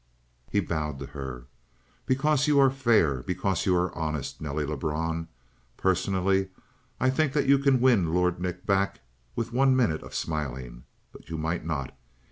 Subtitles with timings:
[0.51, 1.45] He bowed to her.
[2.07, 5.27] "Because you are fair; because you are honest, Nelly Lebrun.
[5.77, 6.49] Personally
[6.99, 9.01] I think that you can win Lord Nick back
[9.35, 10.85] with one minute of smiling.
[11.11, 11.95] But you might not.